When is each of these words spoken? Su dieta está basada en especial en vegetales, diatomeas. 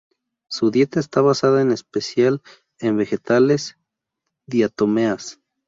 Su 0.49 0.71
dieta 0.71 0.99
está 0.99 1.21
basada 1.21 1.61
en 1.61 1.69
especial 1.71 2.41
en 2.79 2.97
vegetales, 2.97 3.77
diatomeas. 4.47 5.39